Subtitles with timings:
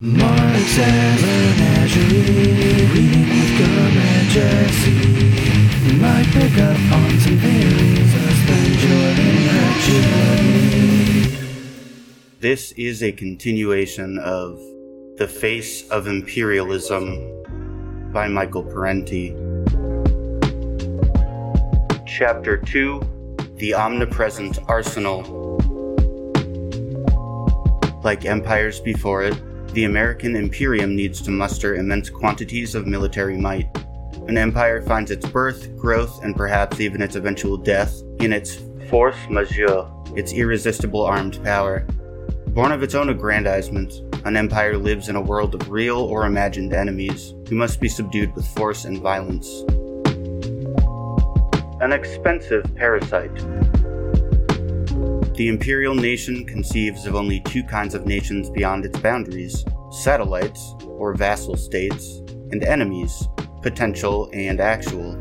[0.00, 0.14] Reading
[3.26, 4.92] with Gum and Jesse.
[5.88, 8.14] You might pick up on some theories.
[12.38, 14.60] This is a continuation of
[15.16, 17.42] The Face of Imperialism
[18.12, 19.34] by Michael Parenti.
[22.06, 23.00] Chapter 2
[23.56, 25.58] The Omnipresent Arsenal.
[28.04, 29.34] Like empires before it,
[29.78, 33.68] the American Imperium needs to muster immense quantities of military might.
[34.26, 38.58] An empire finds its birth, growth, and perhaps even its eventual death in its
[38.90, 41.86] force majeure, its irresistible armed power.
[42.48, 46.72] Born of its own aggrandizement, an empire lives in a world of real or imagined
[46.72, 49.62] enemies who must be subdued with force and violence.
[51.80, 53.30] An expensive parasite.
[55.38, 61.14] The imperial nation conceives of only two kinds of nations beyond its boundaries satellites, or
[61.14, 63.28] vassal states, and enemies,
[63.62, 65.12] potential and actual.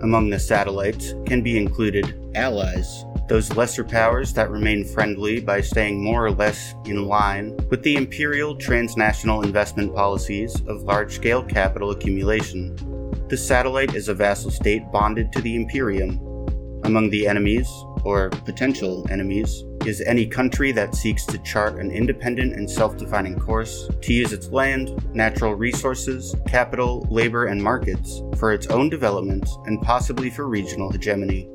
[0.00, 6.04] Among the satellites can be included allies, those lesser powers that remain friendly by staying
[6.04, 11.90] more or less in line with the imperial transnational investment policies of large scale capital
[11.90, 12.76] accumulation.
[13.28, 16.20] The satellite is a vassal state bonded to the imperium.
[16.84, 17.68] Among the enemies,
[18.04, 23.38] or potential enemies, is any country that seeks to chart an independent and self defining
[23.38, 29.48] course to use its land, natural resources, capital, labor, and markets for its own development
[29.66, 31.48] and possibly for regional hegemony.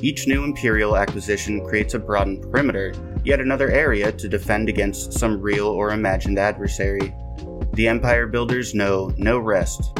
[0.00, 2.92] Each new imperial acquisition creates a broadened perimeter,
[3.24, 7.14] yet another area to defend against some real or imagined adversary.
[7.74, 9.96] The empire builders know no rest.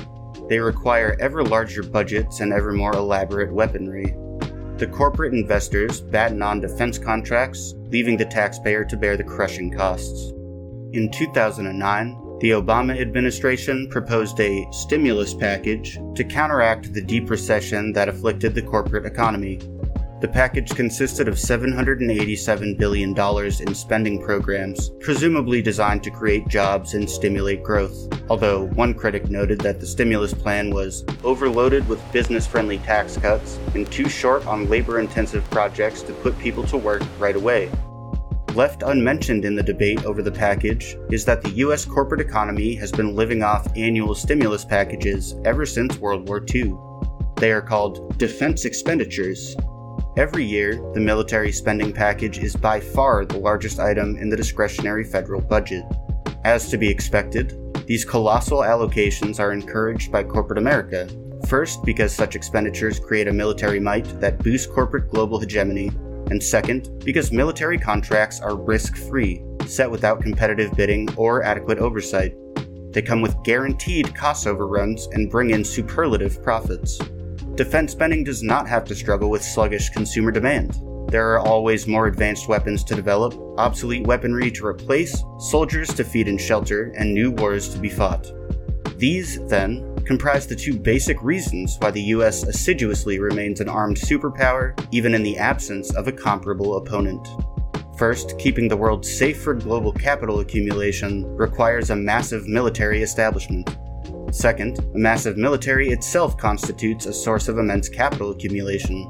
[0.49, 4.15] They require ever larger budgets and ever more elaborate weaponry.
[4.83, 10.31] The corporate investors batten on defense contracts, leaving the taxpayer to bear the crushing costs.
[10.93, 18.09] In 2009, the Obama administration proposed a stimulus package to counteract the deep recession that
[18.09, 19.61] afflicted the corporate economy.
[20.23, 27.11] The package consisted of $787 billion in spending programs, presumably designed to create jobs and
[27.11, 28.09] stimulate growth.
[28.31, 33.59] Although one critic noted that the stimulus plan was overloaded with business friendly tax cuts
[33.75, 37.69] and too short on labor intensive projects to put people to work right away.
[38.55, 42.93] Left unmentioned in the debate over the package is that the US corporate economy has
[42.93, 46.75] been living off annual stimulus packages ever since World War II.
[47.39, 49.57] They are called defense expenditures
[50.15, 55.05] Every year, the military spending package is by far the largest item in the discretionary
[55.05, 55.85] federal budget.
[56.45, 57.57] As to be expected,
[57.87, 61.09] these colossal allocations are encouraged by corporate America.
[61.49, 65.89] First, because such expenditures create a military might that boosts corporate global hegemony,
[66.31, 72.35] and second, because military contracts are risk free, set without competitive bidding or adequate oversight.
[72.93, 77.01] They come with guaranteed cost overruns and bring in superlative profits.
[77.55, 80.81] Defense spending does not have to struggle with sluggish consumer demand.
[81.11, 86.29] There are always more advanced weapons to develop, obsolete weaponry to replace, soldiers to feed
[86.29, 88.27] and shelter, and new wars to be fought.
[88.97, 94.73] These, then, comprise the two basic reasons why the US assiduously remains an armed superpower,
[94.91, 97.29] even in the absence of a comparable opponent.
[97.99, 103.77] First, keeping the world safe for global capital accumulation requires a massive military establishment.
[104.33, 109.05] Second, a massive military itself constitutes a source of immense capital accumulation.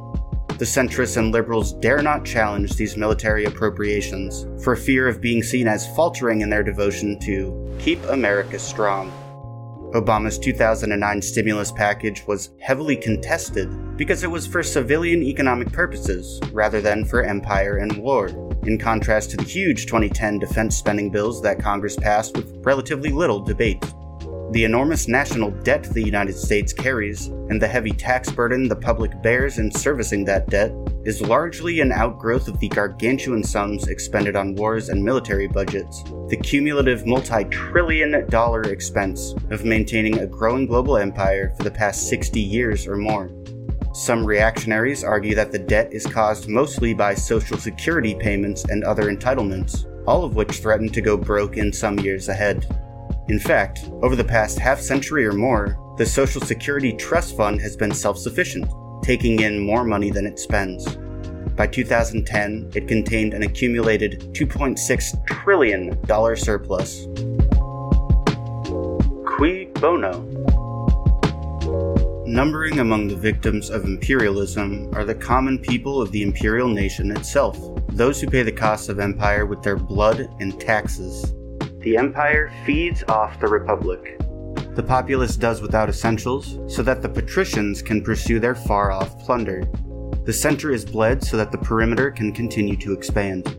[0.59, 5.69] The centrists and liberals dare not challenge these military appropriations for fear of being seen
[5.69, 9.13] as faltering in their devotion to keep America strong.
[9.95, 16.81] Obama's 2009 stimulus package was heavily contested because it was for civilian economic purposes rather
[16.81, 18.27] than for empire and war,
[18.65, 23.39] in contrast to the huge 2010 defense spending bills that Congress passed with relatively little
[23.39, 23.85] debate.
[24.53, 29.23] The enormous national debt the United States carries and the heavy tax burden the public
[29.23, 30.75] bears in servicing that debt
[31.07, 36.37] is largely an outgrowth of the gargantuan sums expended on wars and military budgets, the
[36.37, 42.39] cumulative multi trillion dollar expense of maintaining a growing global empire for the past 60
[42.39, 43.31] years or more.
[43.95, 49.05] Some reactionaries argue that the debt is caused mostly by Social Security payments and other
[49.05, 52.67] entitlements, all of which threaten to go broke in some years ahead.
[53.29, 57.77] In fact, over the past half century or more, the Social Security Trust Fund has
[57.77, 58.69] been self sufficient,
[59.03, 60.97] taking in more money than it spends.
[61.57, 67.07] By 2010, it contained an accumulated $2.6 trillion surplus.
[69.27, 70.23] Cui bono?
[72.27, 77.59] Numbering among the victims of imperialism are the common people of the imperial nation itself,
[77.91, 81.35] those who pay the costs of empire with their blood and taxes.
[81.83, 84.17] The empire feeds off the republic.
[84.75, 89.65] The populace does without essentials so that the patricians can pursue their far off plunder.
[90.25, 93.59] The center is bled so that the perimeter can continue to expand.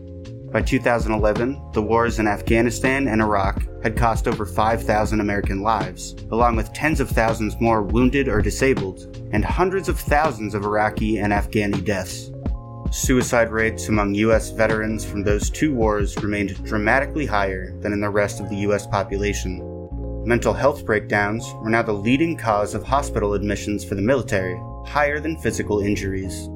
[0.50, 6.56] By 2011, the wars in Afghanistan and Iraq had cost over 5,000 American lives, along
[6.56, 11.32] with tens of thousands more wounded or disabled, and hundreds of thousands of Iraqi and
[11.32, 12.30] Afghani deaths.
[12.90, 14.50] Suicide rates among U.S.
[14.50, 18.86] veterans from those two wars remained dramatically higher than in the rest of the U.S.
[18.86, 19.60] population.
[20.24, 25.20] Mental health breakdowns were now the leading cause of hospital admissions for the military, higher
[25.20, 26.48] than physical injuries.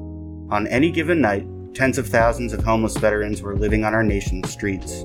[0.49, 4.49] On any given night, tens of thousands of homeless veterans were living on our nation's
[4.49, 5.03] streets.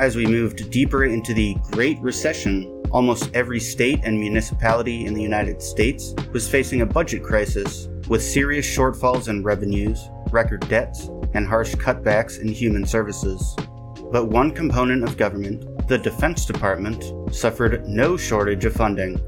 [0.00, 5.22] As we moved deeper into the Great Recession, almost every state and municipality in the
[5.22, 11.46] United States was facing a budget crisis, with serious shortfalls in revenues, record debts, and
[11.46, 13.56] harsh cutbacks in human services.
[14.10, 19.20] But one component of government, the Defense Department, suffered no shortage of funding.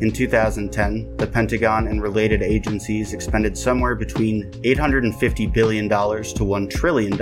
[0.00, 7.12] In 2010, the Pentagon and related agencies expended somewhere between $850 billion to $1 trillion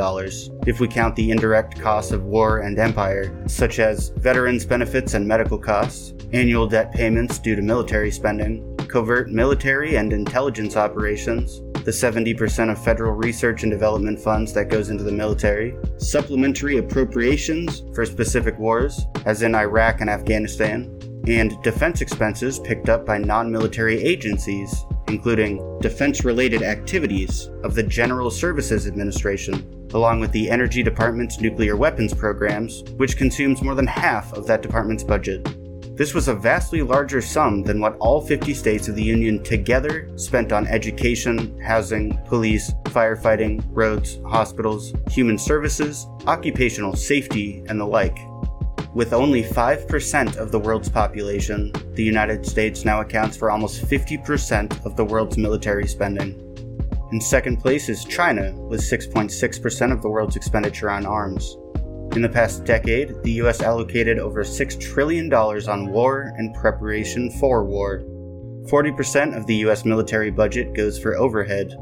[0.66, 5.28] if we count the indirect costs of war and empire, such as veterans' benefits and
[5.28, 11.60] medical costs, annual debt payments due to military spending, covert military and intelligence operations,
[11.90, 17.82] the 70% of federal research and development funds that goes into the military, supplementary appropriations
[17.92, 20.96] for specific wars, as in Iraq and Afghanistan,
[21.26, 27.82] and defense expenses picked up by non military agencies, including defense related activities of the
[27.82, 33.88] General Services Administration, along with the Energy Department's nuclear weapons programs, which consumes more than
[33.88, 35.44] half of that department's budget.
[36.00, 40.08] This was a vastly larger sum than what all 50 states of the Union together
[40.16, 48.18] spent on education, housing, police, firefighting, roads, hospitals, human services, occupational safety, and the like.
[48.94, 54.86] With only 5% of the world's population, the United States now accounts for almost 50%
[54.86, 56.30] of the world's military spending.
[57.12, 61.58] In second place is China, with 6.6% of the world's expenditure on arms.
[62.12, 67.64] In the past decade, the US allocated over $6 trillion on war and preparation for
[67.64, 68.02] war.
[68.68, 71.72] 40% of the US military budget goes for overhead.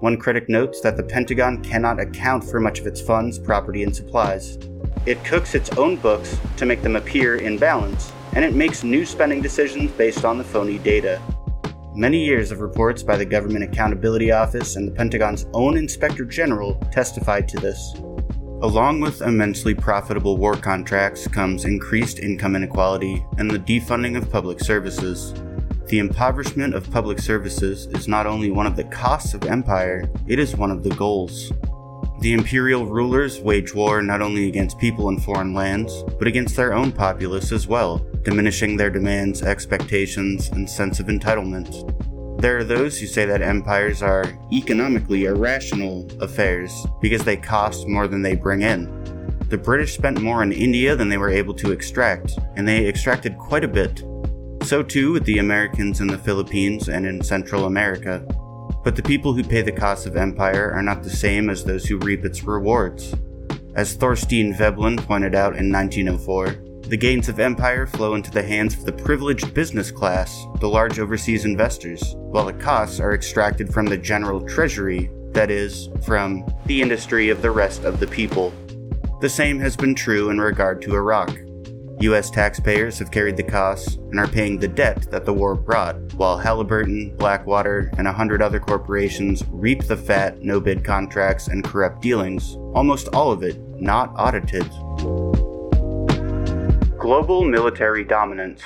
[0.00, 3.94] One critic notes that the Pentagon cannot account for much of its funds, property, and
[3.94, 4.58] supplies.
[5.06, 9.06] It cooks its own books to make them appear in balance, and it makes new
[9.06, 11.22] spending decisions based on the phony data.
[11.94, 16.74] Many years of reports by the Government Accountability Office and the Pentagon's own Inspector General
[16.92, 17.94] testified to this.
[18.60, 24.58] Along with immensely profitable war contracts comes increased income inequality and the defunding of public
[24.58, 25.32] services.
[25.86, 30.40] The impoverishment of public services is not only one of the costs of empire, it
[30.40, 31.52] is one of the goals.
[32.20, 36.74] The imperial rulers wage war not only against people in foreign lands, but against their
[36.74, 42.07] own populace as well, diminishing their demands, expectations, and sense of entitlement.
[42.38, 48.06] There are those who say that empires are economically irrational affairs because they cost more
[48.06, 48.86] than they bring in.
[49.48, 53.36] The British spent more in India than they were able to extract, and they extracted
[53.38, 54.04] quite a bit.
[54.62, 58.24] So too with the Americans in the Philippines and in Central America.
[58.84, 61.86] But the people who pay the cost of empire are not the same as those
[61.86, 63.16] who reap its rewards.
[63.74, 68.74] As Thorstein Veblen pointed out in 1904, the gains of empire flow into the hands
[68.74, 73.84] of the privileged business class, the large overseas investors, while the costs are extracted from
[73.84, 78.54] the general treasury, that is, from the industry of the rest of the people.
[79.20, 81.36] The same has been true in regard to Iraq.
[82.00, 82.30] U.S.
[82.30, 86.38] taxpayers have carried the costs and are paying the debt that the war brought, while
[86.38, 92.00] Halliburton, Blackwater, and a hundred other corporations reap the fat, no bid contracts and corrupt
[92.00, 94.70] dealings, almost all of it not audited.
[97.08, 98.60] Global military dominance.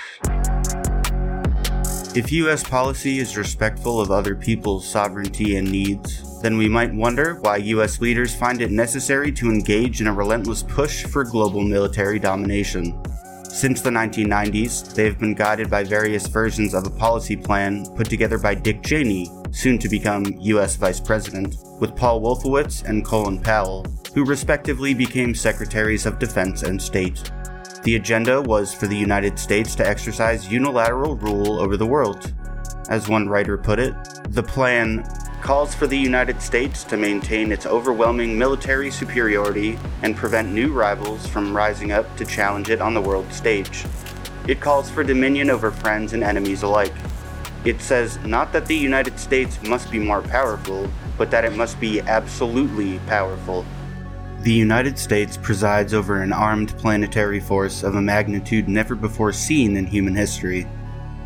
[2.17, 2.65] If U.S.
[2.65, 8.01] policy is respectful of other people's sovereignty and needs, then we might wonder why U.S.
[8.01, 13.01] leaders find it necessary to engage in a relentless push for global military domination.
[13.45, 18.11] Since the 1990s, they have been guided by various versions of a policy plan put
[18.11, 23.41] together by Dick Cheney, soon to become US Vice President, with Paul Wolfowitz and Colin
[23.41, 27.31] Powell, who respectively became Secretaries of Defense and State.
[27.83, 32.33] The agenda was for the United States to exercise unilateral rule over the world.
[32.89, 33.93] As one writer put it,
[34.29, 35.05] the plan
[35.41, 41.27] calls for the United States to maintain its overwhelming military superiority and prevent new rivals
[41.27, 43.85] from rising up to challenge it on the world stage.
[44.47, 46.95] It calls for dominion over friends and enemies alike.
[47.65, 51.81] It says not that the United States must be more powerful, but that it must
[51.81, 53.65] be absolutely powerful.
[54.43, 59.77] The United States presides over an armed planetary force of a magnitude never before seen
[59.77, 60.67] in human history.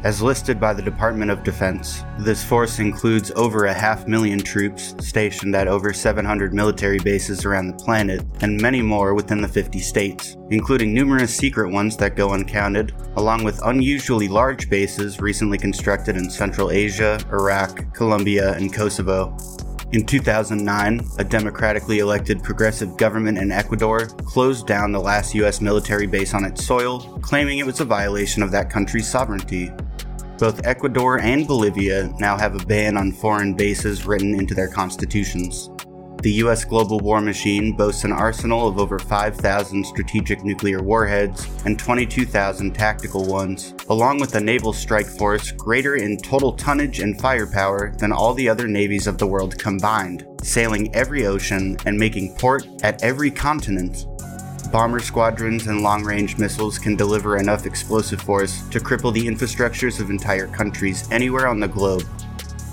[0.05, 4.95] As listed by the Department of Defense, this force includes over a half million troops
[5.01, 9.79] stationed at over 700 military bases around the planet, and many more within the 50
[9.79, 16.19] states, including numerous secret ones that go uncounted, along with unusually large bases recently constructed
[16.19, 19.35] in Central Asia, Iraq, Colombia, and Kosovo.
[19.93, 26.09] In 2009, a democratically elected progressive government in Ecuador closed down the last US military
[26.09, 29.71] base on its soil, claiming it was a violation of that country's sovereignty.
[30.39, 35.71] Both Ecuador and Bolivia now have a ban on foreign bases written into their constitutions.
[36.27, 41.79] The US global war machine boasts an arsenal of over 5,000 strategic nuclear warheads and
[41.79, 47.95] 22,000 tactical ones, along with a naval strike force greater in total tonnage and firepower
[47.99, 52.67] than all the other navies of the world combined, sailing every ocean and making port
[52.83, 54.07] at every continent
[54.73, 60.01] bomber squadrons and long range missiles can deliver enough explosive force to cripple the infrastructures
[60.01, 62.05] of entire countries anywhere on the globe.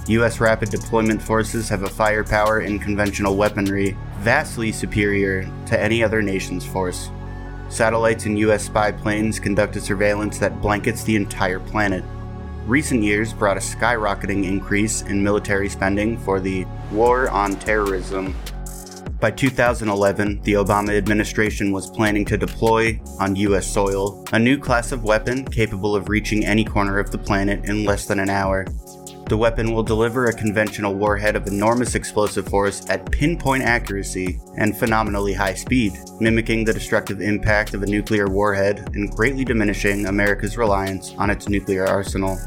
[0.08, 6.22] US rapid deployment forces have a firepower and conventional weaponry vastly superior to any other
[6.22, 7.10] nation's force.
[7.70, 12.04] Satellites and US spy planes conduct a surveillance that blankets the entire planet.
[12.66, 18.36] Recent years brought a skyrocketing increase in military spending for the War on Terrorism
[19.24, 24.92] by 2011, the Obama administration was planning to deploy, on US soil, a new class
[24.92, 28.66] of weapon capable of reaching any corner of the planet in less than an hour.
[29.26, 34.78] The weapon will deliver a conventional warhead of enormous explosive force at pinpoint accuracy and
[34.78, 40.58] phenomenally high speed, mimicking the destructive impact of a nuclear warhead and greatly diminishing America's
[40.58, 42.38] reliance on its nuclear arsenal.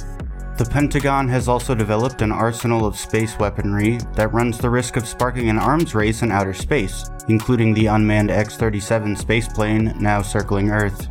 [0.59, 5.07] The Pentagon has also developed an arsenal of space weaponry that runs the risk of
[5.07, 10.71] sparking an arms race in outer space, including the unmanned X 37 spaceplane now circling
[10.71, 11.09] Earth.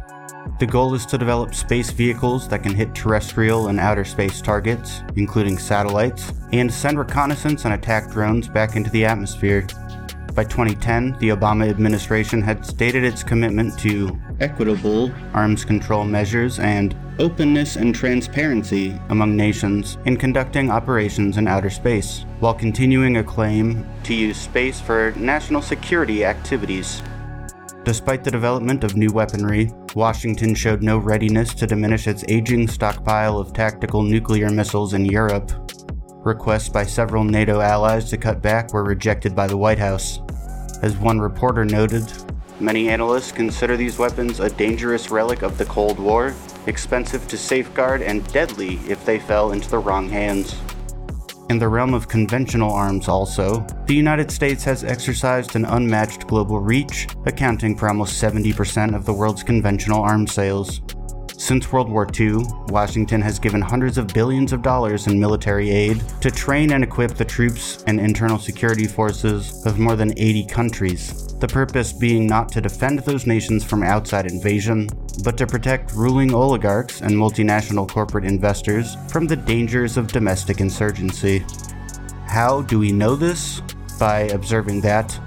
[0.58, 5.02] The goal is to develop space vehicles that can hit terrestrial and outer space targets,
[5.18, 9.68] including satellites, and send reconnaissance and attack drones back into the atmosphere.
[10.34, 16.96] By 2010, the Obama administration had stated its commitment to equitable arms control measures and
[17.20, 23.86] openness and transparency among nations in conducting operations in outer space, while continuing a claim
[24.04, 27.02] to use space for national security activities.
[27.86, 33.38] Despite the development of new weaponry, Washington showed no readiness to diminish its aging stockpile
[33.38, 35.52] of tactical nuclear missiles in Europe.
[36.26, 40.20] Requests by several NATO allies to cut back were rejected by the White House.
[40.82, 42.12] As one reporter noted,
[42.60, 46.34] many analysts consider these weapons a dangerous relic of the Cold War
[46.68, 50.56] expensive to safeguard, and deadly if they fell into the wrong hands.
[51.48, 56.60] In the realm of conventional arms, also, the United States has exercised an unmatched global
[56.60, 60.82] reach, accounting for almost 70% of the world's conventional arms sales.
[61.38, 66.02] Since World War II, Washington has given hundreds of billions of dollars in military aid
[66.22, 71.36] to train and equip the troops and internal security forces of more than 80 countries,
[71.40, 74.90] the purpose being not to defend those nations from outside invasion,
[75.24, 81.44] but to protect ruling oligarchs and multinational corporate investors from the dangers of domestic insurgency.
[82.28, 83.62] How do we know this?
[84.00, 85.18] By observing that,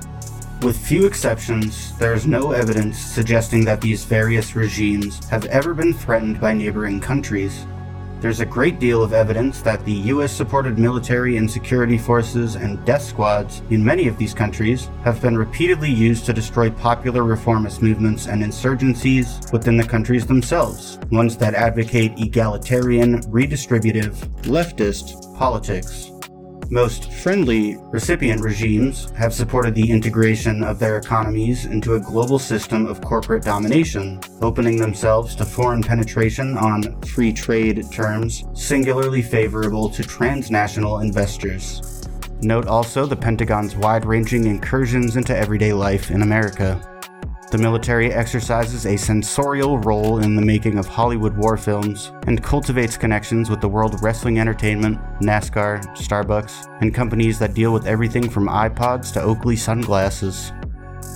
[0.63, 5.95] with few exceptions, there is no evidence suggesting that these various regimes have ever been
[5.95, 7.67] threatened by neighboring countries,
[8.21, 12.85] there's a great deal of evidence that the US supported military and security forces and
[12.85, 17.81] death squads in many of these countries have been repeatedly used to destroy popular reformist
[17.81, 26.11] movements and insurgencies within the countries themselves, ones that advocate egalitarian, redistributive, leftist politics.
[26.71, 32.87] Most friendly recipient regimes have supported the integration of their economies into a global system
[32.87, 40.03] of corporate domination, opening themselves to foreign penetration on free trade terms singularly favorable to
[40.03, 42.07] transnational investors.
[42.43, 46.81] Note also the Pentagon's wide ranging incursions into everyday life in America.
[47.51, 52.99] The military exercises a censorial role in the making of Hollywood war films and cultivates
[52.99, 58.29] connections with the world of wrestling entertainment, NASCAR, Starbucks, and companies that deal with everything
[58.29, 60.53] from iPods to Oakley sunglasses.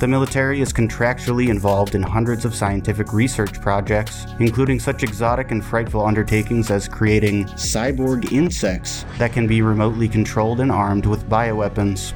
[0.00, 5.62] The military is contractually involved in hundreds of scientific research projects, including such exotic and
[5.62, 12.14] frightful undertakings as creating cyborg insects that can be remotely controlled and armed with bioweapons.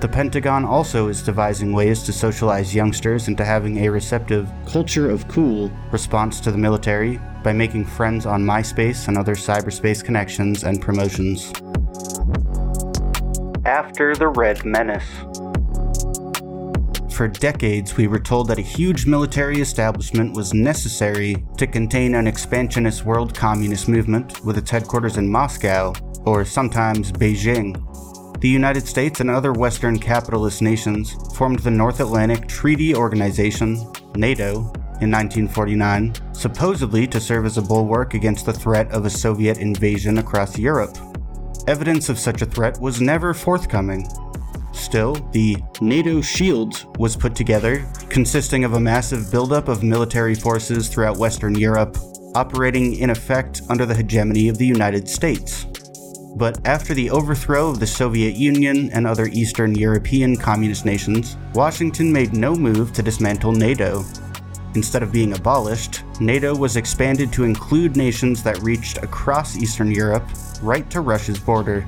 [0.00, 5.28] The Pentagon also is devising ways to socialize youngsters into having a receptive culture of
[5.28, 10.80] cool response to the military by making friends on MySpace and other cyberspace connections and
[10.80, 11.52] promotions.
[13.66, 15.04] After the Red Menace.
[17.10, 22.26] for decades we were told that a huge military establishment was necessary to contain an
[22.26, 25.92] expansionist world communist movement with its headquarters in Moscow,
[26.24, 27.89] or sometimes Beijing.
[28.40, 33.74] The United States and other Western capitalist nations formed the North Atlantic Treaty Organization,
[34.14, 39.58] NATO, in 1949, supposedly to serve as a bulwark against the threat of a Soviet
[39.58, 40.96] invasion across Europe.
[41.66, 44.08] Evidence of such a threat was never forthcoming.
[44.72, 50.88] Still, the NATO Shield was put together, consisting of a massive buildup of military forces
[50.88, 51.98] throughout Western Europe,
[52.34, 55.66] operating in effect under the hegemony of the United States.
[56.36, 62.12] But after the overthrow of the Soviet Union and other Eastern European communist nations, Washington
[62.12, 64.04] made no move to dismantle NATO.
[64.74, 70.24] Instead of being abolished, NATO was expanded to include nations that reached across Eastern Europe,
[70.62, 71.86] right to Russia's border.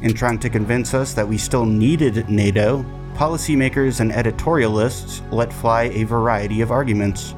[0.00, 5.84] In trying to convince us that we still needed NATO, policymakers and editorialists let fly
[5.84, 7.34] a variety of arguments.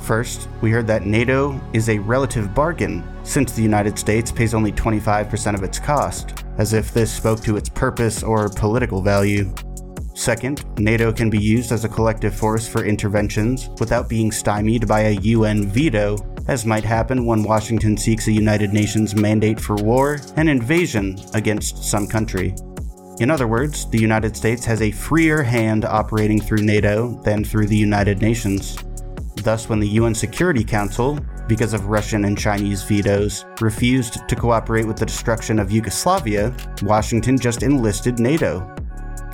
[0.00, 4.72] First, we heard that NATO is a relative bargain, since the United States pays only
[4.72, 9.52] 25% of its cost, as if this spoke to its purpose or political value.
[10.14, 15.00] Second, NATO can be used as a collective force for interventions without being stymied by
[15.00, 20.18] a UN veto, as might happen when Washington seeks a United Nations mandate for war
[20.36, 22.54] and invasion against some country.
[23.20, 27.66] In other words, the United States has a freer hand operating through NATO than through
[27.66, 28.76] the United Nations.
[29.36, 31.18] Thus, when the UN Security Council,
[31.52, 37.38] because of Russian and Chinese vetoes, refused to cooperate with the destruction of Yugoslavia, Washington
[37.38, 38.74] just enlisted NATO.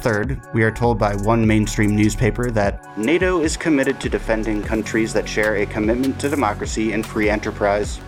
[0.01, 5.13] Third, we are told by one mainstream newspaper that NATO is committed to defending countries
[5.13, 8.01] that share a commitment to democracy and free enterprise.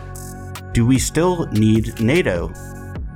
[0.73, 2.53] Do we still need NATO?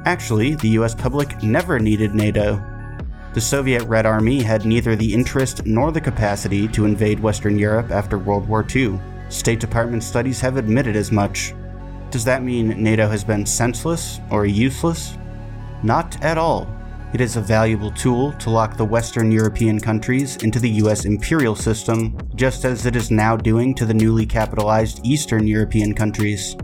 [0.04, 2.62] Actually, the US public never needed NATO.
[3.32, 7.90] The Soviet Red Army had neither the interest nor the capacity to invade Western Europe
[7.90, 9.00] after World War II.
[9.28, 11.54] State Department studies have admitted as much.
[12.10, 15.16] Does that mean NATO has been senseless or useless?
[15.82, 16.66] Not at all.
[17.12, 21.54] It is a valuable tool to lock the Western European countries into the US imperial
[21.54, 26.56] system, just as it is now doing to the newly capitalized Eastern European countries.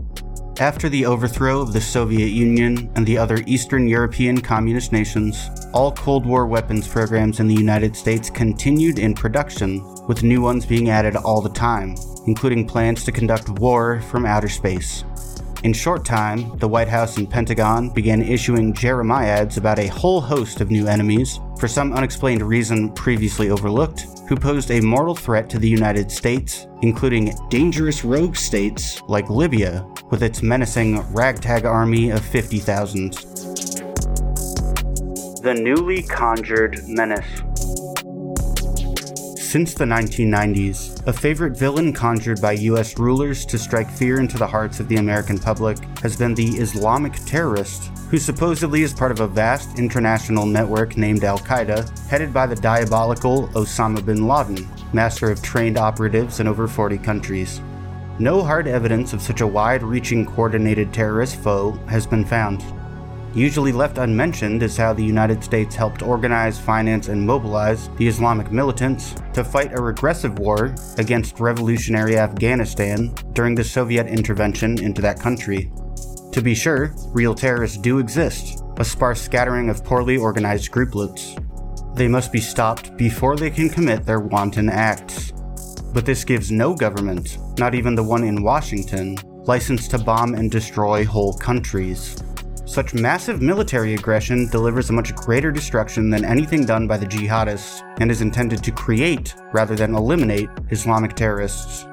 [0.61, 5.91] After the overthrow of the Soviet Union and the other Eastern European communist nations, all
[5.91, 10.91] Cold War weapons programs in the United States continued in production, with new ones being
[10.91, 11.95] added all the time,
[12.27, 15.03] including plans to conduct war from outer space.
[15.63, 20.61] In short time, the White House and Pentagon began issuing Jeremiads about a whole host
[20.61, 25.57] of new enemies, for some unexplained reason previously overlooked, who posed a mortal threat to
[25.57, 32.23] the United States, including dangerous rogue states like Libya, with its menacing ragtag army of
[32.23, 33.13] 50,000.
[35.41, 37.25] The newly conjured menace.
[39.51, 44.47] Since the 1990s, a favorite villain conjured by US rulers to strike fear into the
[44.47, 49.19] hearts of the American public has been the Islamic terrorist, who supposedly is part of
[49.19, 55.29] a vast international network named Al Qaeda, headed by the diabolical Osama bin Laden, master
[55.29, 57.59] of trained operatives in over 40 countries.
[58.21, 62.63] No hard evidence of such a wide reaching coordinated terrorist foe has been found.
[63.33, 68.51] Usually left unmentioned is how the United States helped organize, finance, and mobilize the Islamic
[68.51, 75.19] militants to fight a regressive war against revolutionary Afghanistan during the Soviet intervention into that
[75.19, 75.71] country.
[76.31, 81.35] To be sure, real terrorists do exist, a sparse scattering of poorly organized grouplets.
[81.95, 85.33] They must be stopped before they can commit their wanton acts.
[85.93, 90.49] But this gives no government, not even the one in Washington, license to bomb and
[90.49, 92.15] destroy whole countries.
[92.65, 97.81] Such massive military aggression delivers a much greater destruction than anything done by the jihadists
[97.99, 101.85] and is intended to create, rather than eliminate, Islamic terrorists.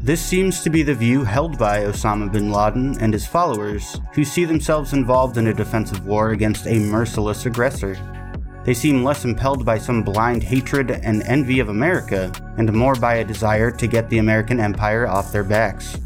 [0.00, 4.24] This seems to be the view held by Osama bin Laden and his followers, who
[4.24, 7.96] see themselves involved in a defensive war against a merciless aggressor.
[8.68, 13.14] They seem less impelled by some blind hatred and envy of America, and more by
[13.14, 15.96] a desire to get the American empire off their backs.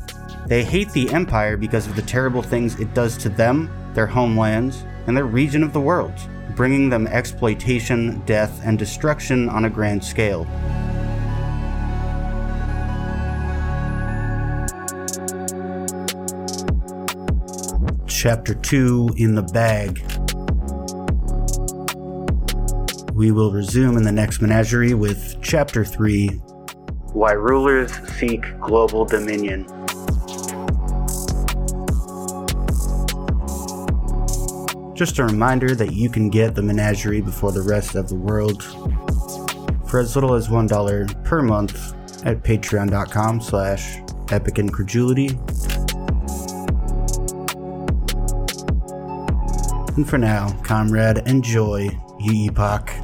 [0.47, 4.85] They hate the empire because of the terrible things it does to them their homelands,
[5.09, 6.13] and their region of the world,
[6.55, 10.47] bringing them exploitation, death, and destruction on a grand scale.
[18.07, 20.22] Chapter 2 in the Bag.
[23.23, 26.27] We will resume in the next menagerie with Chapter 3
[27.13, 29.63] Why Rulers Seek Global Dominion.
[34.97, 38.65] Just a reminder that you can get the menagerie before the rest of the world
[39.89, 41.95] for as little as $1 per month
[42.27, 43.99] at patreon.com slash
[44.33, 45.29] epic incredulity.
[49.97, 53.02] And for now, comrade, enjoy, ye epoch.